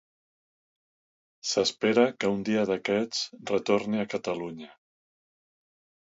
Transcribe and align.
S'espera 1.49 2.05
que 2.23 2.31
un 2.37 2.41
dia 2.47 2.63
d'aquests 2.69 3.21
retorni 3.51 4.01
a 4.05 4.07
Catalunya. 4.15 4.71